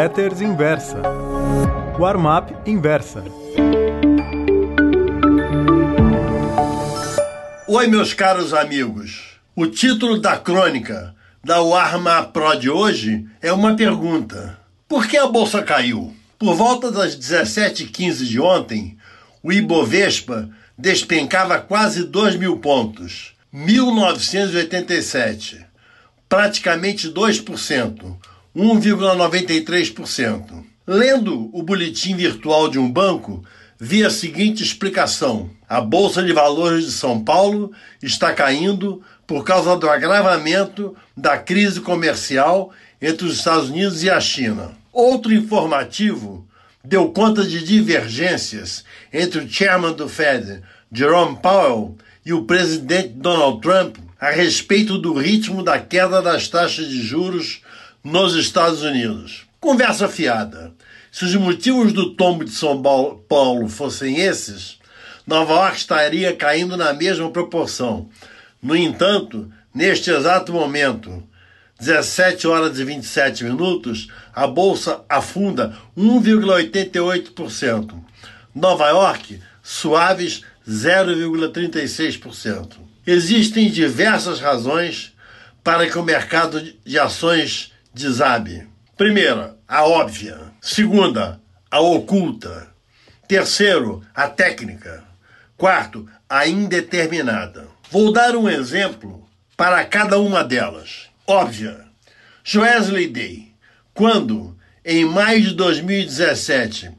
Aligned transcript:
Letters 0.00 0.40
Inversa. 0.40 1.02
Warm-up 1.98 2.54
Inversa. 2.64 3.22
Oi, 7.68 7.86
meus 7.86 8.14
caros 8.14 8.54
amigos. 8.54 9.38
O 9.54 9.66
título 9.66 10.18
da 10.18 10.38
crônica 10.38 11.14
da 11.44 11.60
Warm-up 11.60 12.32
Pro 12.32 12.58
de 12.58 12.70
hoje 12.70 13.26
é 13.42 13.52
uma 13.52 13.76
pergunta. 13.76 14.58
Por 14.88 15.06
que 15.06 15.18
a 15.18 15.26
bolsa 15.26 15.62
caiu? 15.62 16.16
Por 16.38 16.54
volta 16.54 16.90
das 16.90 17.14
17h15 17.14 18.24
de 18.24 18.40
ontem, 18.40 18.96
o 19.42 19.52
Ibovespa 19.52 20.48
despencava 20.78 21.58
quase 21.58 22.04
2 22.04 22.36
mil 22.36 22.56
pontos, 22.56 23.34
1987, 23.52 25.66
praticamente 26.26 27.10
2%, 27.10 28.16
1,93%. 28.56 30.64
Lendo 30.86 31.50
o 31.52 31.62
boletim 31.62 32.16
virtual 32.16 32.68
de 32.68 32.78
um 32.78 32.90
banco, 32.90 33.44
vi 33.78 34.04
a 34.04 34.10
seguinte 34.10 34.62
explicação: 34.62 35.50
a 35.68 35.80
Bolsa 35.80 36.22
de 36.22 36.32
Valores 36.32 36.84
de 36.84 36.92
São 36.92 37.22
Paulo 37.22 37.72
está 38.02 38.32
caindo 38.32 39.02
por 39.26 39.44
causa 39.44 39.76
do 39.76 39.88
agravamento 39.88 40.96
da 41.16 41.38
crise 41.38 41.80
comercial 41.80 42.72
entre 43.00 43.26
os 43.26 43.38
Estados 43.38 43.70
Unidos 43.70 44.02
e 44.02 44.10
a 44.10 44.20
China. 44.20 44.72
Outro 44.92 45.32
informativo 45.32 46.46
deu 46.84 47.12
conta 47.12 47.44
de 47.44 47.64
divergências 47.64 48.84
entre 49.12 49.40
o 49.40 49.48
chairman 49.48 49.92
do 49.92 50.08
Fed, 50.08 50.60
Jerome 50.92 51.38
Powell, 51.40 51.96
e 52.26 52.32
o 52.32 52.44
presidente 52.44 53.08
Donald 53.08 53.60
Trump 53.60 53.96
a 54.20 54.30
respeito 54.30 54.98
do 54.98 55.14
ritmo 55.14 55.62
da 55.62 55.78
queda 55.78 56.20
das 56.20 56.48
taxas 56.48 56.88
de 56.88 57.00
juros 57.00 57.62
nos 58.02 58.34
Estados 58.34 58.82
Unidos. 58.82 59.46
Conversa 59.60 60.08
fiada. 60.08 60.72
Se 61.12 61.24
os 61.24 61.34
motivos 61.34 61.92
do 61.92 62.14
tombo 62.14 62.44
de 62.44 62.52
São 62.52 62.80
Paulo 62.82 63.68
fossem 63.68 64.20
esses, 64.20 64.78
Nova 65.26 65.54
York 65.54 65.76
estaria 65.76 66.34
caindo 66.34 66.76
na 66.76 66.92
mesma 66.92 67.30
proporção. 67.30 68.08
No 68.62 68.76
entanto, 68.76 69.50
neste 69.74 70.10
exato 70.10 70.52
momento, 70.52 71.26
17 71.78 72.46
horas 72.46 72.78
e 72.78 72.84
27 72.84 73.44
minutos, 73.44 74.08
a 74.34 74.46
bolsa 74.46 75.00
afunda 75.08 75.74
1,88%. 75.96 77.94
Nova 78.54 78.88
York, 78.88 79.40
suaves 79.62 80.42
0,36%. 80.68 82.72
Existem 83.06 83.70
diversas 83.70 84.40
razões 84.40 85.14
para 85.64 85.88
que 85.88 85.98
o 85.98 86.02
mercado 86.02 86.62
de 86.84 86.98
ações 86.98 87.72
desabe. 87.92 88.66
Primeira, 88.96 89.56
a 89.66 89.84
óbvia. 89.84 90.38
Segunda, 90.60 91.40
a 91.70 91.80
oculta. 91.80 92.68
Terceiro, 93.26 94.02
a 94.14 94.28
técnica. 94.28 95.04
Quarto, 95.56 96.08
a 96.28 96.46
indeterminada. 96.46 97.68
Vou 97.90 98.12
dar 98.12 98.36
um 98.36 98.48
exemplo 98.48 99.28
para 99.56 99.84
cada 99.84 100.18
uma 100.18 100.42
delas 100.42 101.10
óbvia. 101.30 101.84
Joesley 102.42 103.06
Day, 103.06 103.52
quando, 103.94 104.56
em 104.84 105.04
maio 105.04 105.42
de 105.42 105.54
2017, 105.54 106.90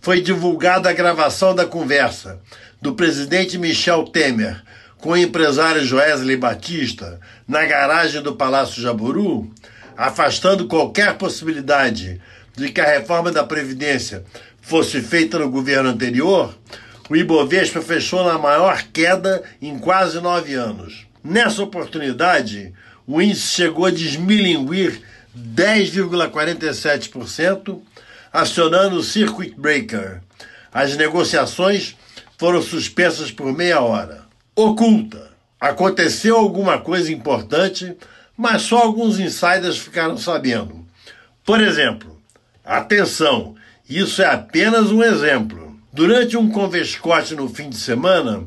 foi 0.00 0.22
divulgada 0.22 0.88
a 0.88 0.92
gravação 0.92 1.54
da 1.54 1.66
conversa 1.66 2.40
do 2.80 2.94
presidente 2.94 3.58
Michel 3.58 4.04
Temer 4.04 4.62
com 4.96 5.10
o 5.10 5.16
empresário 5.16 5.84
Joesley 5.84 6.36
Batista 6.36 7.20
na 7.46 7.66
garagem 7.66 8.22
do 8.22 8.36
Palácio 8.36 8.80
Jaburu, 8.80 9.52
afastando 9.96 10.66
qualquer 10.66 11.16
possibilidade 11.16 12.20
de 12.56 12.70
que 12.70 12.80
a 12.80 12.86
reforma 12.86 13.32
da 13.32 13.44
Previdência 13.44 14.24
fosse 14.60 15.00
feita 15.00 15.38
no 15.38 15.50
governo 15.50 15.90
anterior, 15.90 16.54
o 17.08 17.16
Ibovespa 17.16 17.80
fechou 17.82 18.24
na 18.24 18.38
maior 18.38 18.82
queda 18.92 19.42
em 19.60 19.78
quase 19.78 20.20
nove 20.20 20.54
anos. 20.54 21.06
Nessa 21.22 21.62
oportunidade, 21.62 22.72
o 23.06 23.20
índice 23.20 23.48
chegou 23.48 23.84
a 23.86 23.90
desmilinguir 23.90 25.02
10,47%, 25.36 27.80
acionando 28.32 28.96
o 28.96 29.02
circuit 29.02 29.54
breaker. 29.56 30.22
As 30.72 30.96
negociações 30.96 31.96
foram 32.38 32.62
suspensas 32.62 33.30
por 33.30 33.52
meia 33.52 33.80
hora. 33.80 34.22
Oculta. 34.56 35.34
Aconteceu 35.60 36.36
alguma 36.36 36.78
coisa 36.78 37.12
importante, 37.12 37.94
mas 38.36 38.62
só 38.62 38.78
alguns 38.78 39.18
insiders 39.18 39.78
ficaram 39.78 40.16
sabendo. 40.16 40.84
Por 41.44 41.60
exemplo, 41.60 42.20
atenção, 42.64 43.54
isso 43.88 44.22
é 44.22 44.26
apenas 44.26 44.90
um 44.90 45.02
exemplo. 45.02 45.78
Durante 45.92 46.36
um 46.36 46.50
converscote 46.50 47.34
no 47.34 47.48
fim 47.48 47.70
de 47.70 47.76
semana, 47.76 48.44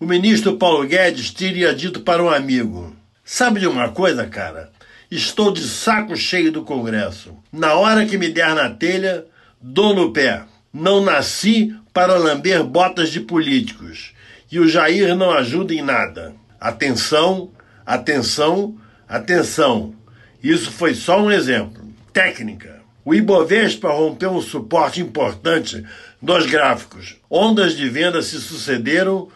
o 0.00 0.06
ministro 0.06 0.56
Paulo 0.56 0.86
Guedes 0.86 1.30
teria 1.30 1.74
dito 1.74 2.00
para 2.00 2.22
um 2.22 2.30
amigo: 2.30 2.96
Sabe 3.24 3.60
de 3.60 3.66
uma 3.66 3.90
coisa, 3.90 4.26
cara? 4.26 4.72
Estou 5.10 5.52
de 5.52 5.62
saco 5.62 6.16
cheio 6.16 6.50
do 6.50 6.62
Congresso. 6.62 7.34
Na 7.52 7.74
hora 7.74 8.04
que 8.04 8.18
me 8.18 8.28
der 8.28 8.54
na 8.54 8.70
telha, 8.70 9.24
dou 9.60 9.94
no 9.94 10.12
pé. 10.12 10.42
Não 10.72 11.02
nasci 11.02 11.74
para 11.92 12.18
lamber 12.18 12.62
botas 12.62 13.10
de 13.10 13.20
políticos. 13.20 14.12
E 14.50 14.58
o 14.58 14.68
Jair 14.68 15.14
não 15.14 15.30
ajuda 15.30 15.74
em 15.74 15.82
nada. 15.82 16.34
Atenção, 16.60 17.50
atenção, 17.86 18.76
atenção. 19.08 19.94
Isso 20.42 20.70
foi 20.70 20.94
só 20.94 21.20
um 21.20 21.30
exemplo. 21.30 21.82
Técnica. 22.12 22.82
O 23.04 23.14
Ibovespa 23.14 23.90
rompeu 23.90 24.30
um 24.30 24.42
suporte 24.42 25.00
importante 25.00 25.82
nos 26.20 26.46
gráficos. 26.46 27.16
Ondas 27.30 27.76
de 27.76 27.88
venda 27.88 28.20
se 28.20 28.40
sucederam, 28.40 29.28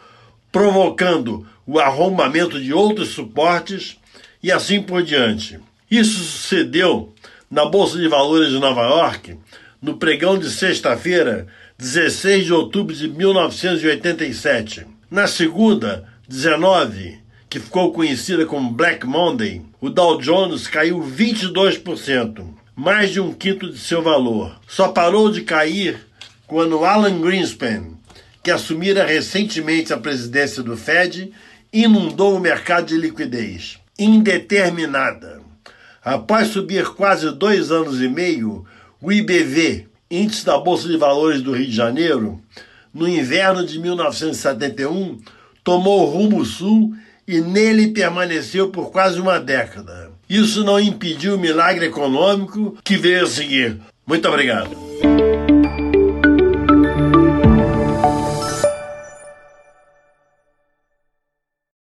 provocando 0.50 1.47
o 1.66 1.78
arrombamento 1.78 2.61
de 2.61 2.72
outros 2.72 3.11
suportes 3.11 3.97
e 4.43 4.53
assim 4.53 4.82
por 4.82 5.03
diante. 5.03 5.59
Isso 5.91 6.19
sucedeu 6.22 7.15
na 7.50 7.65
Bolsa 7.65 7.99
de 7.99 8.09
Valores 8.09 8.50
de 8.50 8.59
Nova 8.59 8.82
York 8.82 9.38
no 9.81 9.97
pregão 9.97 10.38
de 10.38 10.50
sexta-feira, 10.50 11.47
16 11.78 12.44
de 12.44 12.53
outubro 12.53 12.94
de 12.94 13.09
1987. 13.09 14.87
Na 15.11 15.27
segunda, 15.27 16.06
19, 16.28 17.22
que 17.52 17.60
ficou 17.60 17.92
conhecida 17.92 18.46
como 18.46 18.72
Black 18.72 19.06
Monday, 19.06 19.60
o 19.78 19.90
Dow 19.90 20.16
Jones 20.16 20.66
caiu 20.66 21.02
22%, 21.02 22.46
mais 22.74 23.10
de 23.10 23.20
um 23.20 23.30
quinto 23.30 23.70
de 23.70 23.78
seu 23.78 24.00
valor. 24.00 24.58
Só 24.66 24.88
parou 24.88 25.30
de 25.30 25.42
cair 25.42 26.00
quando 26.46 26.82
Alan 26.82 27.20
Greenspan, 27.20 27.98
que 28.42 28.50
assumira 28.50 29.04
recentemente 29.04 29.92
a 29.92 29.98
presidência 29.98 30.62
do 30.62 30.78
Fed, 30.78 31.30
inundou 31.70 32.38
o 32.38 32.40
mercado 32.40 32.86
de 32.86 32.96
liquidez 32.96 33.78
indeterminada. 33.98 35.42
Após 36.02 36.48
subir 36.48 36.86
quase 36.86 37.30
dois 37.32 37.70
anos 37.70 38.00
e 38.00 38.08
meio, 38.08 38.64
o 38.98 39.12
IBV, 39.12 39.88
Índice 40.10 40.46
da 40.46 40.56
Bolsa 40.56 40.88
de 40.88 40.96
Valores 40.96 41.42
do 41.42 41.52
Rio 41.52 41.66
de 41.66 41.76
Janeiro, 41.76 42.42
no 42.94 43.06
inverno 43.06 43.62
de 43.66 43.78
1971, 43.78 45.20
tomou 45.62 46.06
rumo 46.06 46.46
sul 46.46 46.94
e 47.27 47.41
nele 47.41 47.88
permaneceu 47.88 48.71
por 48.71 48.91
quase 48.91 49.21
uma 49.21 49.38
década. 49.38 50.10
Isso 50.28 50.65
não 50.65 50.81
impediu 50.81 51.34
o 51.34 51.38
milagre 51.38 51.87
econômico 51.87 52.77
que 52.83 52.97
veio 52.97 53.25
a 53.25 53.27
seguir. 53.27 53.78
Muito 54.06 54.28
obrigado. 54.28 54.91